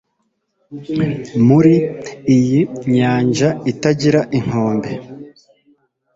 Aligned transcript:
muri 1.47 1.75
iyi 2.35 2.59
nyanja 2.95 3.49
itagira 3.71 4.19
inkombe 4.37 4.91